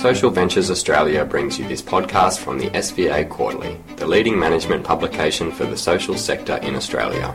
[0.00, 5.52] Social Ventures Australia brings you this podcast from the SVA Quarterly, the leading management publication
[5.52, 7.34] for the social sector in Australia.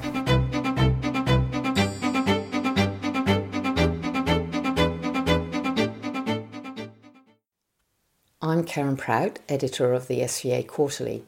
[8.41, 11.23] I'm Karen Prout, editor of the SVA Quarterly.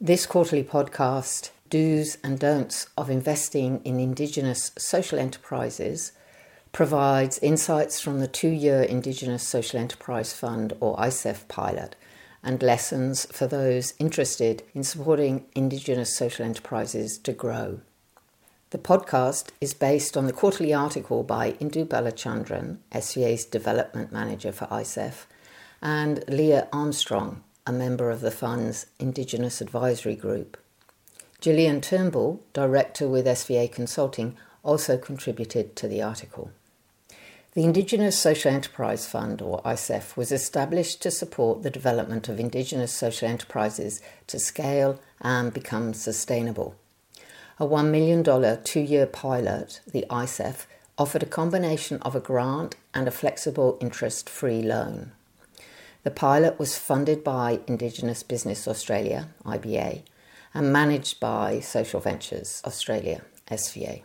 [0.00, 6.12] This quarterly podcast, Do's and Don'ts of Investing in Indigenous Social Enterprises,
[6.72, 11.94] provides insights from the two year Indigenous Social Enterprise Fund or ISEF pilot
[12.42, 17.80] and lessons for those interested in supporting Indigenous social enterprises to grow.
[18.70, 24.66] The podcast is based on the quarterly article by Indu Balachandran, SVA's development manager for
[24.68, 25.26] ISEF,
[25.82, 30.56] and Leah Armstrong, a member of the fund's Indigenous Advisory Group.
[31.40, 36.50] Gillian Turnbull, director with SVA Consulting, also contributed to the article.
[37.54, 42.92] The Indigenous Social Enterprise Fund, or ISEF, was established to support the development of Indigenous
[42.92, 46.76] social enterprises to scale and become sustainable.
[47.58, 48.24] A $1 million
[48.64, 50.64] two year pilot, the ISEF,
[50.96, 55.12] offered a combination of a grant and a flexible interest free loan.
[56.04, 60.04] The pilot was funded by Indigenous Business Australia, IBA,
[60.54, 64.04] and managed by Social Ventures Australia, SVA.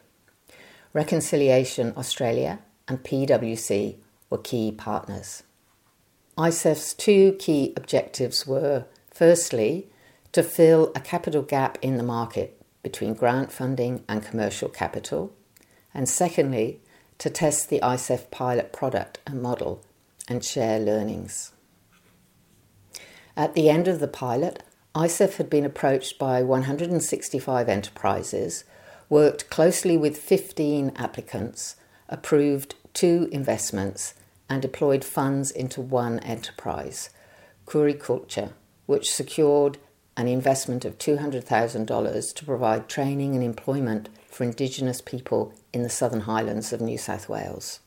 [0.91, 3.97] Reconciliation Australia and PwC
[4.29, 5.43] were key partners.
[6.37, 9.89] ISEF's two key objectives were firstly,
[10.31, 15.33] to fill a capital gap in the market between grant funding and commercial capital,
[15.93, 16.79] and secondly,
[17.17, 19.83] to test the ISEF pilot product and model
[20.27, 21.51] and share learnings.
[23.35, 24.61] At the end of the pilot,
[24.93, 28.63] ISEF had been approached by 165 enterprises,
[29.09, 31.76] worked closely with 15 applicants,
[32.09, 34.13] approved two investments
[34.49, 37.09] and deployed funds into one enterprise,
[37.65, 38.53] Culture,
[38.85, 39.77] which secured
[40.15, 46.21] an investment of $200,000 to provide training and employment for Indigenous people in the Southern
[46.21, 47.81] Highlands of New South Wales.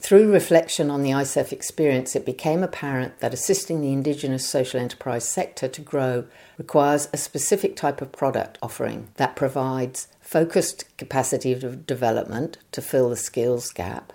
[0.00, 5.28] Through reflection on the ISEF experience, it became apparent that assisting the Indigenous social enterprise
[5.28, 6.24] sector to grow
[6.56, 13.10] requires a specific type of product offering that provides focused capacity of development to fill
[13.10, 14.12] the skills gap,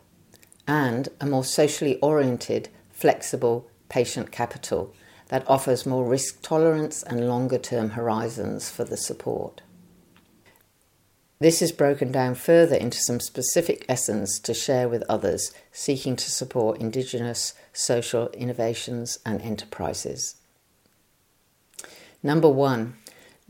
[0.66, 4.94] and a more socially oriented, flexible patient capital
[5.28, 9.62] that offers more risk tolerance and longer term horizons for the support.
[11.44, 16.32] This is broken down further into some specific lessons to share with others seeking to
[16.32, 20.38] support Indigenous social innovations and enterprises.
[22.24, 22.96] Number one,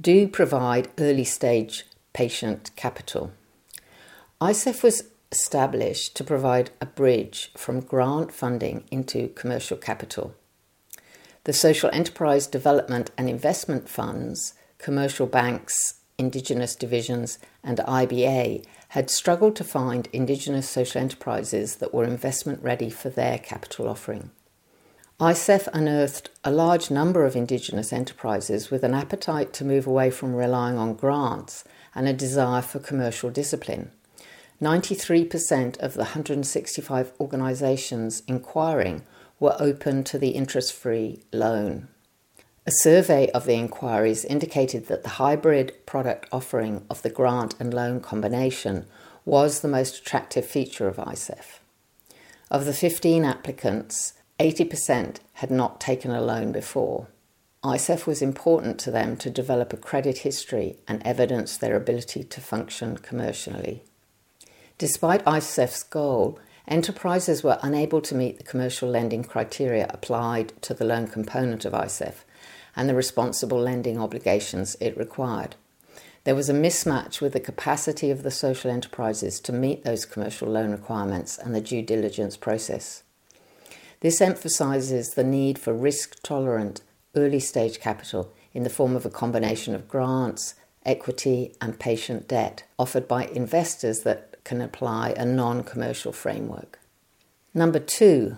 [0.02, 3.32] do provide early stage patient capital.
[4.42, 10.34] ISEF was established to provide a bridge from grant funding into commercial capital.
[11.44, 19.56] The Social Enterprise Development and Investment Funds, commercial banks, Indigenous divisions, and IBA had struggled
[19.58, 24.32] to find Indigenous social enterprises that were investment ready for their capital offering.
[25.20, 30.34] ISEF unearthed a large number of Indigenous enterprises with an appetite to move away from
[30.34, 33.92] relying on grants and a desire for commercial discipline.
[34.62, 39.04] 93% of the 165 organisations inquiring
[39.40, 41.90] were open to the interest free loan.
[42.66, 47.74] A survey of the inquiries indicated that the hybrid product offering of the grant and
[47.74, 48.86] loan combination
[49.26, 51.60] was the most attractive feature of ISEF.
[52.50, 57.08] Of the 15 applicants, 80% had not taken a loan before.
[57.66, 62.40] ISEF was important to them to develop a credit history and evidence their ability to
[62.40, 63.84] function commercially.
[64.78, 70.86] Despite ISEF's goal, enterprises were unable to meet the commercial lending criteria applied to the
[70.86, 72.24] loan component of ISEF
[72.76, 75.56] and the responsible lending obligations it required.
[76.24, 80.48] There was a mismatch with the capacity of the social enterprises to meet those commercial
[80.48, 83.04] loan requirements and the due diligence process.
[84.00, 86.82] This emphasises the need for risk tolerant
[87.16, 90.56] early stage capital in the form of a combination of grants,
[90.86, 96.80] equity, and patient debt offered by investors that can apply a non commercial framework.
[97.54, 98.38] Number two,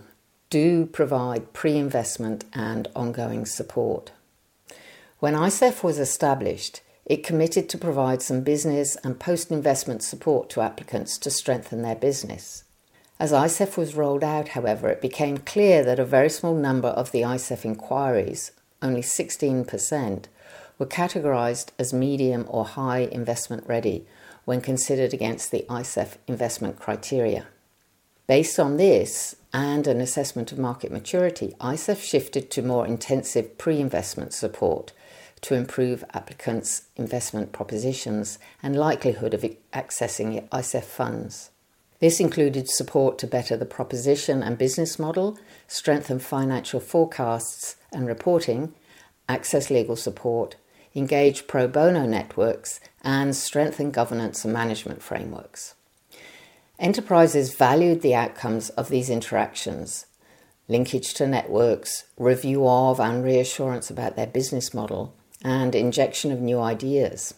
[0.50, 4.12] do provide pre investment and ongoing support.
[5.20, 10.62] When ISEF was established, it committed to provide some business and post investment support to
[10.62, 12.64] applicants to strengthen their business.
[13.20, 17.12] As ISEF was rolled out, however, it became clear that a very small number of
[17.12, 18.52] the ISEF inquiries
[18.86, 20.26] only 16%,
[20.78, 24.06] were categorised as medium or high investment ready
[24.46, 27.48] when considered against the ISEF investment criteria.
[28.28, 33.80] Based on this and an assessment of market maturity, ISEF shifted to more intensive pre
[33.80, 34.92] investment support
[35.46, 41.52] to improve applicants' investment propositions and likelihood of accessing ISEF funds.
[42.00, 45.38] This included support to better the proposition and business model,
[45.68, 48.74] strengthen financial forecasts and reporting,
[49.30, 50.56] access legal support,
[50.96, 55.76] engage pro bono networks, and strengthen governance and management frameworks.
[56.80, 60.08] Enterprises valued the outcomes of these interactions
[60.68, 65.14] linkage to networks, review of and reassurance about their business model,
[65.46, 67.36] and injection of new ideas,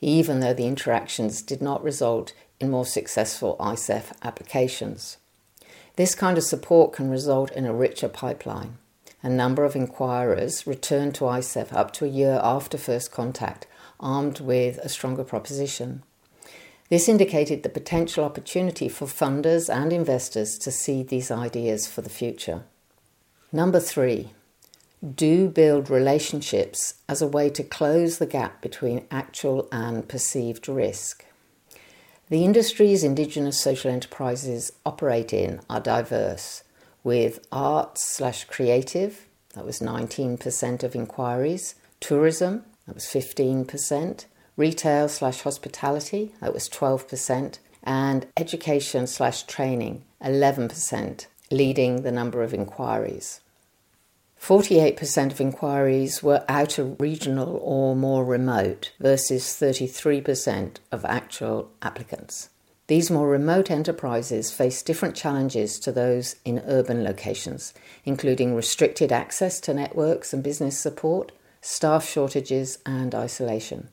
[0.00, 5.16] even though the interactions did not result in more successful ISEF applications.
[5.96, 8.78] This kind of support can result in a richer pipeline.
[9.24, 13.66] A number of inquirers returned to ISEF up to a year after first contact,
[13.98, 16.04] armed with a stronger proposition.
[16.90, 22.08] This indicated the potential opportunity for funders and investors to seed these ideas for the
[22.08, 22.62] future.
[23.50, 24.30] Number three,
[25.14, 31.24] do build relationships as a way to close the gap between actual and perceived risk.
[32.28, 36.62] The industries Indigenous social enterprises operate in are diverse,
[37.02, 45.40] with arts slash creative, that was 19% of inquiries, tourism, that was 15%, retail slash
[45.40, 53.40] hospitality, that was 12%, and education slash training, 11%, leading the number of inquiries.
[54.40, 62.48] 48% of inquiries were outer regional or more remote versus 33% of actual applicants.
[62.86, 67.74] These more remote enterprises face different challenges to those in urban locations,
[68.04, 73.88] including restricted access to networks and business support, staff shortages, and isolation.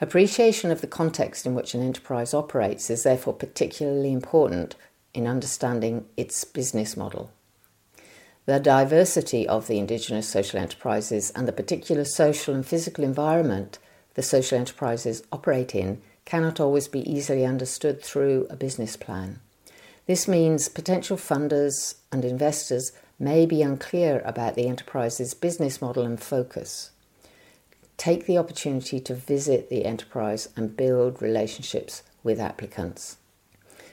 [0.00, 4.76] Appreciation of the context in which an enterprise operates is therefore particularly important
[5.12, 7.30] in understanding its business model.
[8.46, 13.78] The diversity of the Indigenous social enterprises and the particular social and physical environment
[14.14, 19.40] the social enterprises operate in cannot always be easily understood through a business plan.
[20.06, 26.18] This means potential funders and investors may be unclear about the enterprise's business model and
[26.18, 26.92] focus.
[27.98, 33.18] Take the opportunity to visit the enterprise and build relationships with applicants.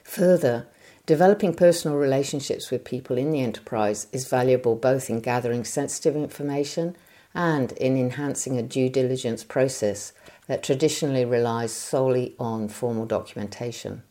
[0.04, 0.68] Further,
[1.06, 6.96] Developing personal relationships with people in the enterprise is valuable both in gathering sensitive information
[7.36, 10.14] and in enhancing a due diligence process
[10.48, 14.02] that traditionally relies solely on formal documentation.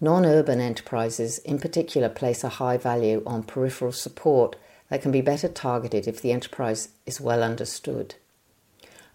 [0.00, 4.56] Non urban enterprises, in particular, place a high value on peripheral support
[4.88, 8.16] that can be better targeted if the enterprise is well understood.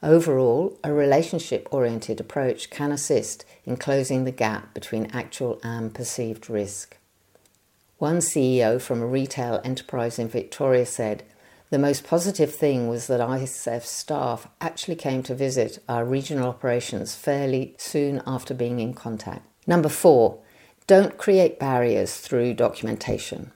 [0.04, 6.50] Overall, a relationship oriented approach can assist in closing the gap between actual and perceived
[6.50, 6.98] risk.
[7.98, 11.24] One CEO from a retail enterprise in Victoria said,
[11.72, 17.16] The most positive thing was that ISEF staff actually came to visit our regional operations
[17.16, 19.48] fairly soon after being in contact.
[19.66, 20.40] Number four,
[20.86, 23.52] don't create barriers through documentation.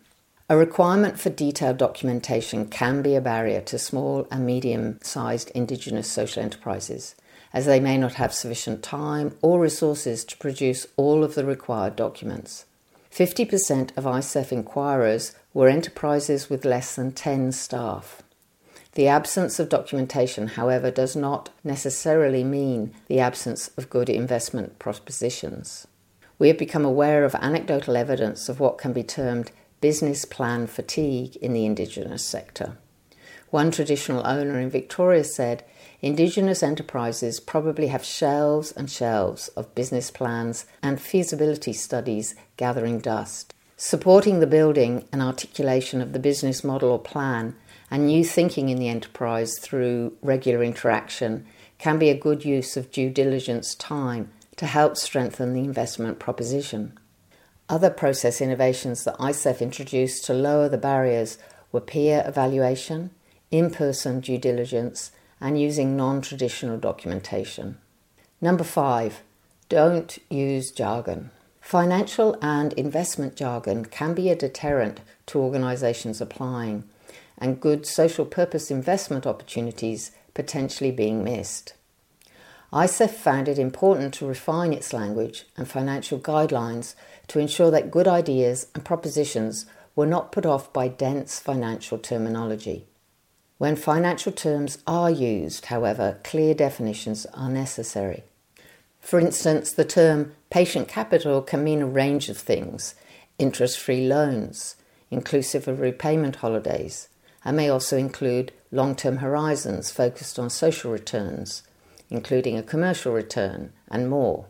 [0.51, 6.11] A requirement for detailed documentation can be a barrier to small and medium sized Indigenous
[6.11, 7.15] social enterprises,
[7.53, 11.95] as they may not have sufficient time or resources to produce all of the required
[11.95, 12.65] documents.
[13.13, 18.21] 50% of ISEF inquirers were enterprises with less than 10 staff.
[18.95, 25.87] The absence of documentation, however, does not necessarily mean the absence of good investment propositions.
[26.37, 31.35] We have become aware of anecdotal evidence of what can be termed business plan fatigue
[31.37, 32.77] in the Indigenous sector.
[33.49, 35.63] One traditional owner in Victoria said
[36.01, 43.53] Indigenous enterprises probably have shelves and shelves of business plans and feasibility studies gathering dust.
[43.77, 47.55] Supporting the building and articulation of the business model or plan
[47.89, 51.45] and new thinking in the enterprise through regular interaction
[51.77, 56.97] can be a good use of due diligence time to help strengthen the investment proposition.
[57.71, 61.37] Other process innovations that ISEF introduced to lower the barriers
[61.71, 63.11] were peer evaluation,
[63.49, 67.77] in person due diligence, and using non traditional documentation.
[68.41, 69.21] Number five,
[69.69, 71.31] don't use jargon.
[71.61, 76.83] Financial and investment jargon can be a deterrent to organisations applying,
[77.37, 81.75] and good social purpose investment opportunities potentially being missed.
[82.73, 86.95] ISEF found it important to refine its language and financial guidelines
[87.27, 92.85] to ensure that good ideas and propositions were not put off by dense financial terminology.
[93.57, 98.23] When financial terms are used, however, clear definitions are necessary.
[99.01, 102.95] For instance, the term patient capital can mean a range of things
[103.37, 104.75] interest free loans,
[105.09, 107.09] inclusive of repayment holidays,
[107.43, 111.63] and may also include long term horizons focused on social returns,
[112.11, 114.45] including a commercial return, and more.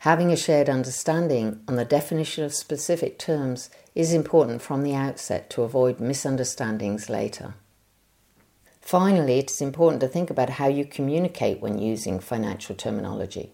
[0.00, 5.50] Having a shared understanding on the definition of specific terms is important from the outset
[5.50, 7.54] to avoid misunderstandings later.
[8.80, 13.52] Finally, it is important to think about how you communicate when using financial terminology.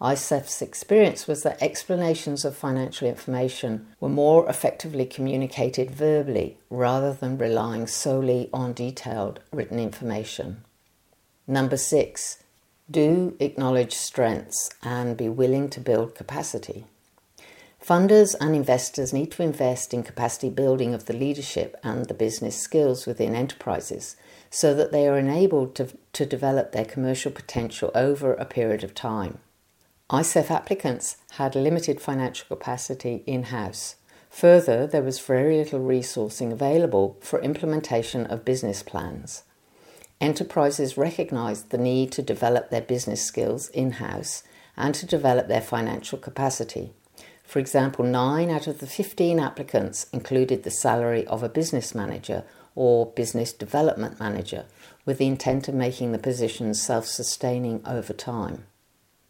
[0.00, 7.36] ISEF's experience was that explanations of financial information were more effectively communicated verbally rather than
[7.36, 10.62] relying solely on detailed written information.
[11.48, 12.44] Number six,
[12.90, 16.84] do acknowledge strengths and be willing to build capacity.
[17.84, 22.56] Funders and investors need to invest in capacity building of the leadership and the business
[22.56, 24.16] skills within enterprises
[24.50, 28.94] so that they are enabled to, to develop their commercial potential over a period of
[28.94, 29.38] time.
[30.10, 33.96] ISEF applicants had limited financial capacity in house.
[34.30, 39.42] Further, there was very little resourcing available for implementation of business plans.
[40.20, 44.42] Enterprises recognised the need to develop their business skills in house
[44.76, 46.92] and to develop their financial capacity.
[47.44, 52.44] For example, 9 out of the 15 applicants included the salary of a business manager
[52.74, 54.64] or business development manager
[55.06, 58.66] with the intent of making the positions self sustaining over time.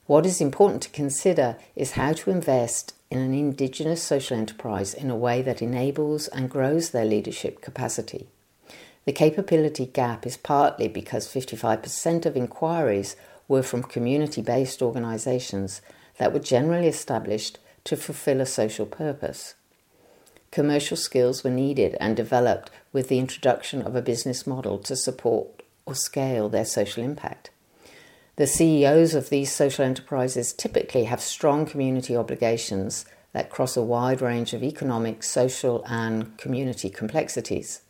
[0.06, 5.10] What is important to consider is how to invest in an Indigenous social enterprise in
[5.10, 8.28] a way that enables and grows their leadership capacity.
[9.08, 13.16] The capability gap is partly because 55% of inquiries
[13.48, 15.80] were from community based organisations
[16.18, 19.54] that were generally established to fulfil a social purpose.
[20.50, 25.62] Commercial skills were needed and developed with the introduction of a business model to support
[25.86, 27.48] or scale their social impact.
[28.36, 34.20] The CEOs of these social enterprises typically have strong community obligations that cross a wide
[34.20, 37.80] range of economic, social, and community complexities.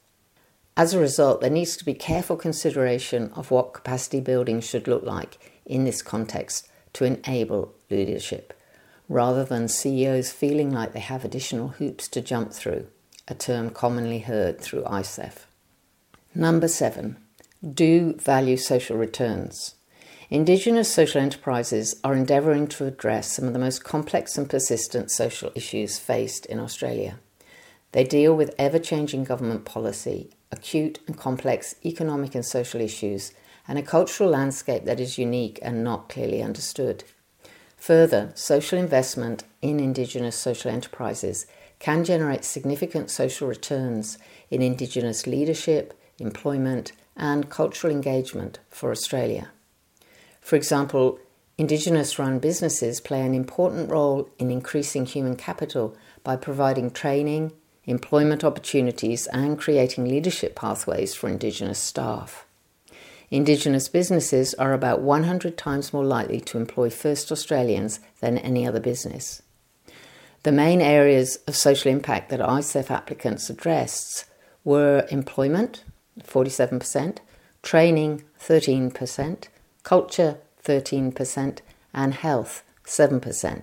[0.78, 5.02] As a result, there needs to be careful consideration of what capacity building should look
[5.02, 8.54] like in this context to enable leadership,
[9.08, 12.87] rather than CEOs feeling like they have additional hoops to jump through,
[13.26, 15.47] a term commonly heard through ISEF.
[16.32, 17.16] Number seven,
[17.75, 19.75] do value social returns.
[20.30, 25.50] Indigenous social enterprises are endeavouring to address some of the most complex and persistent social
[25.56, 27.18] issues faced in Australia.
[27.92, 33.33] They deal with ever changing government policy, acute and complex economic and social issues,
[33.66, 37.04] and a cultural landscape that is unique and not clearly understood.
[37.76, 41.47] Further, social investment in Indigenous social enterprises
[41.78, 44.18] can generate significant social returns
[44.50, 49.50] in Indigenous leadership, employment, and cultural engagement for Australia.
[50.40, 51.18] For example,
[51.57, 57.52] Indigenous run businesses play an important role in increasing human capital by providing training,
[57.88, 62.45] employment opportunities, and creating leadership pathways for Indigenous staff.
[63.30, 68.78] Indigenous businesses are about 100 times more likely to employ First Australians than any other
[68.78, 69.42] business.
[70.42, 74.26] The main areas of social impact that ISEF applicants addressed
[74.64, 75.83] were employment,
[76.23, 77.18] 47%,
[77.62, 79.49] training, 13%,
[79.83, 81.59] culture 13%,
[81.95, 83.62] and health 7%.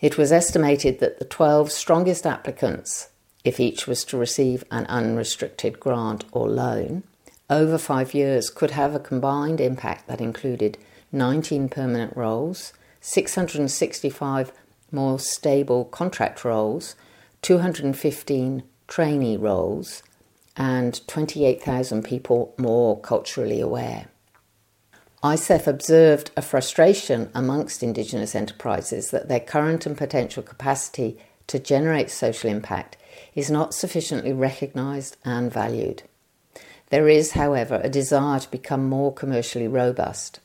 [0.00, 3.08] It was estimated that the 12 strongest applicants,
[3.44, 7.02] if each was to receive an unrestricted grant or loan,
[7.48, 10.78] over five years could have a combined impact that included
[11.12, 14.52] 19 permanent roles, 665
[14.92, 16.94] more stable contract roles,
[17.42, 20.02] 215 trainee roles,
[20.56, 24.06] and 28,000 people more culturally aware.
[25.22, 32.10] ISEF observed a frustration amongst Indigenous enterprises that their current and potential capacity to generate
[32.10, 32.96] social impact
[33.34, 36.02] is not sufficiently recognised and valued.
[36.90, 40.40] There is, however, a desire to become more commercially robust.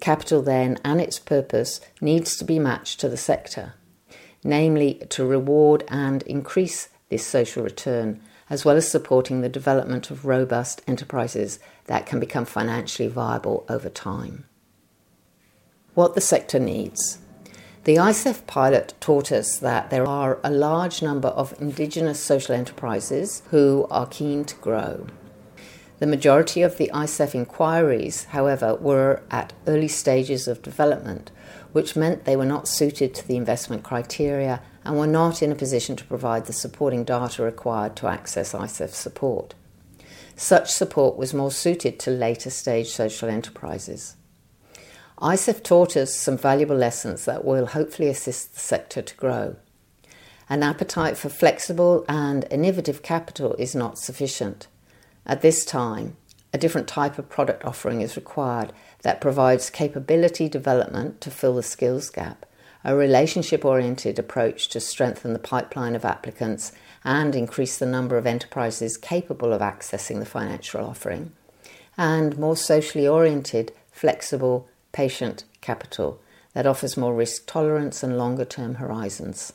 [0.00, 3.74] Capital, then, and its purpose needs to be matched to the sector,
[4.44, 10.24] namely to reward and increase this social return as well as supporting the development of
[10.24, 14.44] robust enterprises that can become financially viable over time.
[15.94, 17.18] What the sector needs.
[17.88, 23.40] The ISEF pilot taught us that there are a large number of Indigenous social enterprises
[23.48, 25.06] who are keen to grow.
[25.98, 31.30] The majority of the ISEF inquiries, however, were at early stages of development,
[31.72, 35.54] which meant they were not suited to the investment criteria and were not in a
[35.54, 39.54] position to provide the supporting data required to access ISEF support.
[40.36, 44.17] Such support was more suited to later stage social enterprises.
[45.20, 49.56] ISEF taught us some valuable lessons that will hopefully assist the sector to grow.
[50.48, 54.68] An appetite for flexible and innovative capital is not sufficient.
[55.26, 56.16] At this time,
[56.54, 58.72] a different type of product offering is required
[59.02, 62.46] that provides capability development to fill the skills gap,
[62.84, 66.72] a relationship oriented approach to strengthen the pipeline of applicants
[67.04, 71.32] and increase the number of enterprises capable of accessing the financial offering,
[71.96, 76.20] and more socially oriented, flexible, patient capital
[76.54, 79.52] that offers more risk tolerance and longer term horizons.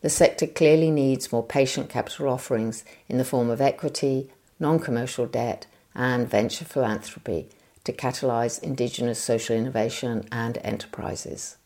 [0.00, 5.26] The sector clearly needs more patient capital offerings in the form of equity, non commercial
[5.26, 7.48] debt, and venture philanthropy
[7.84, 11.56] to catalyse Indigenous social innovation and enterprises.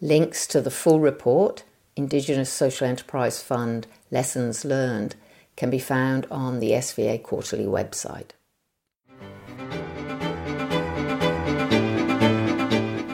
[0.00, 1.64] Links to the full report,
[1.96, 5.14] Indigenous Social Enterprise Fund Lessons Learned,
[5.56, 8.30] can be found on the SVA Quarterly website.